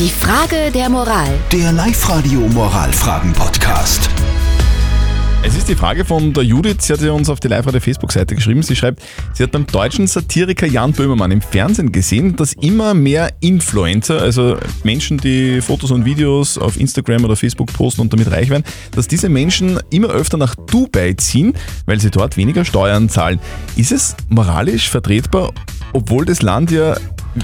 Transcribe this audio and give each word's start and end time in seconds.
Die 0.00 0.08
Frage 0.08 0.70
der 0.72 0.88
Moral. 0.88 1.28
Der 1.52 1.72
Live-Radio 1.72 2.40
Moralfragen-Podcast. 2.40 4.08
Es 5.42 5.54
ist 5.54 5.68
die 5.68 5.74
Frage 5.74 6.06
von 6.06 6.32
der 6.32 6.42
Judith, 6.42 6.76
sie 6.80 6.94
hat 6.94 7.02
ja 7.02 7.12
uns 7.12 7.28
auf 7.28 7.38
die 7.38 7.48
Live-Radio 7.48 7.80
Facebook-Seite 7.80 8.34
geschrieben. 8.34 8.62
Sie 8.62 8.74
schreibt, 8.74 9.02
sie 9.34 9.42
hat 9.42 9.50
beim 9.50 9.66
deutschen 9.66 10.06
Satiriker 10.06 10.66
Jan 10.66 10.92
Böhmermann 10.92 11.32
im 11.32 11.42
Fernsehen 11.42 11.92
gesehen, 11.92 12.34
dass 12.34 12.54
immer 12.54 12.94
mehr 12.94 13.28
Influencer, 13.40 14.22
also 14.22 14.56
Menschen, 14.84 15.18
die 15.18 15.60
Fotos 15.60 15.90
und 15.90 16.06
Videos 16.06 16.56
auf 16.56 16.80
Instagram 16.80 17.26
oder 17.26 17.36
Facebook 17.36 17.70
posten 17.70 18.00
und 18.00 18.10
damit 18.10 18.30
reich 18.30 18.48
werden, 18.48 18.64
dass 18.92 19.06
diese 19.06 19.28
Menschen 19.28 19.80
immer 19.90 20.08
öfter 20.08 20.38
nach 20.38 20.54
Dubai 20.54 21.12
ziehen, 21.12 21.52
weil 21.84 22.00
sie 22.00 22.10
dort 22.10 22.38
weniger 22.38 22.64
Steuern 22.64 23.10
zahlen. 23.10 23.38
Ist 23.76 23.92
es 23.92 24.16
moralisch 24.30 24.88
vertretbar, 24.88 25.52
obwohl 25.92 26.24
das 26.24 26.40
Land 26.40 26.70
ja 26.70 26.96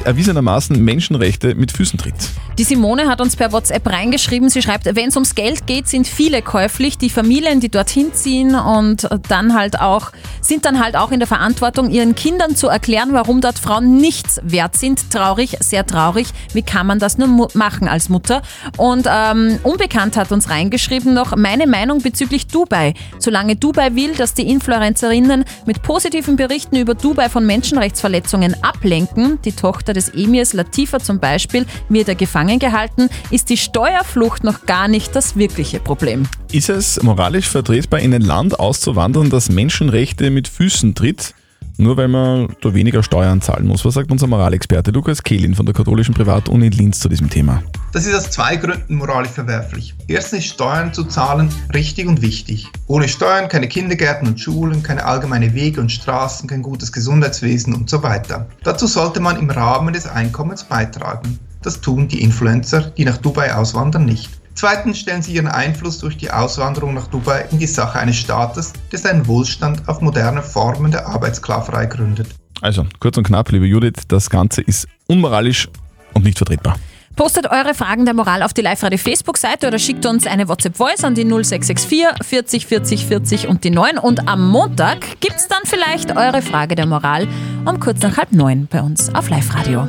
erwiesenermaßen 0.05 0.83
Menschenrechte 0.83 1.55
mit 1.55 1.71
Füßen 1.71 1.99
tritt. 1.99 2.15
Die 2.59 2.65
Simone 2.65 3.07
hat 3.07 3.21
uns 3.21 3.37
per 3.37 3.53
WhatsApp 3.53 3.87
reingeschrieben, 3.87 4.49
sie 4.49 4.63
schreibt, 4.63 4.87
wenn 4.87 5.09
es 5.09 5.17
ums 5.17 5.35
Geld 5.35 5.67
geht, 5.67 5.89
sind 5.89 6.07
viele 6.07 6.41
käuflich. 6.41 6.97
Die 6.97 7.11
Familien, 7.11 7.61
die 7.61 7.69
dorthin 7.69 8.15
ziehen 8.15 8.55
und 8.55 9.07
dann 9.29 9.53
halt 9.53 9.79
auch, 9.79 10.11
sind 10.41 10.65
dann 10.65 10.83
halt 10.83 10.97
auch 10.97 11.13
in 11.13 11.19
der 11.19 11.27
Verantwortung, 11.27 11.91
ihren 11.91 12.15
Kindern 12.15 12.57
zu 12.57 12.69
erklären, 12.69 13.11
warum 13.13 13.43
dort 13.43 13.59
Frauen 13.59 13.99
nichts 13.99 14.41
wert 14.43 14.75
sind. 14.75 15.11
Traurig, 15.11 15.59
sehr 15.61 15.85
traurig. 15.85 16.29
Wie 16.55 16.63
kann 16.63 16.87
man 16.87 16.99
das 16.99 17.19
nur 17.19 17.49
machen 17.53 17.89
als 17.89 18.09
Mutter? 18.09 18.41
Und 18.79 19.07
ähm, 19.07 19.59
Unbekannt 19.63 20.17
hat 20.17 20.33
uns 20.33 20.49
reingeschrieben 20.49 21.13
noch, 21.13 21.37
meine 21.37 21.67
Meinung 21.67 22.01
bezüglich 22.01 22.47
Dubai. 22.47 22.95
Solange 23.19 23.57
Dubai 23.57 23.95
will, 23.95 24.15
dass 24.15 24.33
die 24.33 24.49
Influencerinnen 24.49 25.45
mit 25.67 25.83
positiven 25.83 26.37
Berichten 26.37 26.77
über 26.77 26.95
Dubai 26.95 27.29
von 27.29 27.45
Menschenrechtsverletzungen 27.45 28.57
ablenken, 28.65 29.41
die 29.45 29.53
Tochter 29.53 29.93
des 29.93 30.09
Emirs 30.15 30.55
Latifa 30.55 31.01
zum 31.01 31.21
Beispiel 31.21 31.67
wird 31.91 32.09
er 32.09 32.15
gefangen 32.15 32.46
gefangen 32.47 32.59
gehalten, 32.59 33.09
ist 33.31 33.51
die 33.51 33.57
Steuerflucht 33.57 34.45
noch 34.45 34.67
gar 34.67 34.89
nicht 34.89 35.15
das 35.17 35.37
wirkliche 35.37 35.81
Problem. 35.81 36.29
Ist 36.53 36.69
es 36.69 37.03
moralisch 37.03 37.49
vertretbar, 37.49 38.01
in 38.01 38.15
ein 38.15 38.23
Land 38.23 38.59
auszuwandern, 38.59 39.31
das 39.31 39.51
Menschenrechte 39.51 40.31
mit 40.31 40.49
Füßen 40.49 40.95
tritt? 40.95 41.35
Nur 41.79 41.99
weil 41.99 42.09
man 42.09 42.57
da 42.63 42.73
weniger 42.73 43.03
Steuern 43.03 43.43
zahlen 43.43 43.67
muss. 43.67 43.85
Was 43.85 43.95
sagt 43.95 44.11
unser 44.11 44.27
Moralexperte 44.27 44.93
Lukas 44.93 45.23
Kehlin 45.23 45.55
von 45.55 45.67
der 45.67 45.75
katholischen 45.75 46.15
Privatuni 46.15 46.71
Linz 46.71 47.01
zu 47.01 47.11
diesem 47.11 47.29
Thema? 47.29 47.63
Das 47.93 48.07
ist 48.07 48.15
aus 48.15 48.31
zwei 48.31 48.57
Gründen 48.57 48.95
moralisch 48.95 49.33
verwerflich. 49.33 49.95
Erstens 50.09 50.47
Steuern 50.47 50.95
zu 50.95 51.05
zahlen 51.05 51.51
richtig 51.75 52.07
und 52.07 52.23
wichtig. 52.23 52.69
Ohne 52.87 53.09
Steuern 53.09 53.49
keine 53.51 53.69
Kindergärten 53.69 54.27
und 54.27 54.41
Schulen, 54.41 54.83
keine 54.83 55.05
allgemeine 55.05 55.53
Wege 55.53 55.83
und 55.83 55.93
Straßen, 55.93 56.49
kein 56.49 56.63
gutes 56.63 56.93
Gesundheitswesen 56.93 57.75
und 57.75 57.91
so 57.91 58.03
weiter. 58.03 58.47
Dazu 58.65 58.87
sollte 58.87 59.21
man 59.21 59.39
im 59.39 59.51
Rahmen 59.51 59.93
des 59.93 60.07
Einkommens 60.07 60.65
beitragen. 60.65 61.39
Das 61.67 61.81
tun 61.81 62.07
die 62.07 62.23
Influencer, 62.23 62.93
die 62.97 63.05
nach 63.05 63.17
Dubai 63.17 63.53
auswandern, 63.53 64.05
nicht. 64.05 64.31
Zweitens 64.55 65.01
stellen 65.01 65.21
sie 65.21 65.33
ihren 65.33 65.49
Einfluss 65.49 65.99
durch 65.99 66.17
die 66.17 66.31
Auswanderung 66.31 66.95
nach 66.95 67.09
Dubai 67.09 67.45
in 67.51 67.59
die 67.59 67.67
Sache 67.67 67.99
eines 67.99 68.15
Staates, 68.15 68.73
der 68.93 69.01
seinen 69.01 69.27
Wohlstand 69.27 69.89
auf 69.89 70.01
moderne 70.01 70.45
Formen 70.45 70.93
der 70.93 71.09
Arbeitssklaverei 71.09 71.87
gründet. 71.87 72.29
Also, 72.61 72.87
kurz 73.01 73.17
und 73.17 73.27
knapp, 73.27 73.51
liebe 73.51 73.67
Judith, 73.67 74.05
das 74.07 74.31
Ganze 74.31 74.63
ist 74.63 74.87
unmoralisch 75.09 75.69
und 76.15 76.25
nicht 76.25 76.39
vertretbar. 76.39 76.77
Postet 77.17 77.51
eure 77.51 77.75
Fragen 77.75 78.05
der 78.05 78.15
Moral 78.15 78.45
auf 78.45 78.55
die 78.55 78.61
Live-Radio 78.61 78.99
Facebook-Seite 78.99 79.67
oder 79.67 79.81
schickt 79.81 80.07
uns 80.07 80.25
eine 80.25 80.47
WhatsApp-Voice 80.47 81.03
an 81.03 81.17
die 81.17 81.25
0664 81.25 82.25
40 82.25 82.67
40 82.67 83.07
40 83.07 83.49
und 83.49 83.65
die 83.65 83.71
9. 83.71 83.99
Und 83.99 84.29
am 84.29 84.49
Montag 84.49 85.19
gibt 85.19 85.35
es 85.35 85.49
dann 85.49 85.63
vielleicht 85.65 86.17
eure 86.17 86.43
Frage 86.43 86.77
der 86.77 86.87
Moral 86.87 87.27
um 87.65 87.81
kurz 87.81 88.03
nach 88.03 88.19
halb 88.19 88.31
neun 88.31 88.69
bei 88.71 88.81
uns 88.81 89.13
auf 89.13 89.29
Live-Radio. 89.31 89.89